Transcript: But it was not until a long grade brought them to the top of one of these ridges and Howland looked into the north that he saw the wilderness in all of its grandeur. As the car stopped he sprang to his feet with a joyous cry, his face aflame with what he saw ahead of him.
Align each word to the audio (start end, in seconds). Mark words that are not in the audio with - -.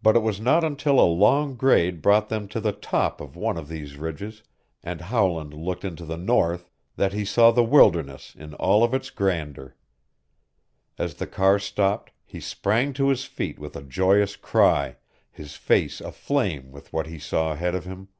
But 0.00 0.14
it 0.14 0.20
was 0.20 0.40
not 0.40 0.62
until 0.62 1.00
a 1.00 1.10
long 1.10 1.56
grade 1.56 2.00
brought 2.00 2.28
them 2.28 2.46
to 2.46 2.60
the 2.60 2.70
top 2.70 3.20
of 3.20 3.34
one 3.34 3.56
of 3.56 3.66
these 3.66 3.96
ridges 3.96 4.44
and 4.80 5.00
Howland 5.00 5.52
looked 5.54 5.84
into 5.84 6.04
the 6.06 6.16
north 6.16 6.70
that 6.94 7.12
he 7.12 7.24
saw 7.24 7.50
the 7.50 7.64
wilderness 7.64 8.36
in 8.38 8.54
all 8.54 8.84
of 8.84 8.94
its 8.94 9.10
grandeur. 9.10 9.74
As 10.98 11.16
the 11.16 11.26
car 11.26 11.58
stopped 11.58 12.12
he 12.24 12.38
sprang 12.38 12.92
to 12.92 13.08
his 13.08 13.24
feet 13.24 13.58
with 13.58 13.74
a 13.74 13.82
joyous 13.82 14.36
cry, 14.36 14.98
his 15.32 15.56
face 15.56 16.00
aflame 16.00 16.70
with 16.70 16.92
what 16.92 17.08
he 17.08 17.18
saw 17.18 17.50
ahead 17.50 17.74
of 17.74 17.86
him. 17.86 18.10